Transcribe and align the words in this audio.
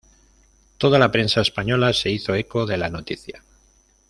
Toda 0.79 0.97
la 0.97 1.11
prensa 1.11 1.41
española 1.41 1.93
se 1.93 2.09
hizo 2.09 2.33
eco 2.33 2.65
de 2.65 2.75
la 2.75 2.89
noticia. 2.89 3.43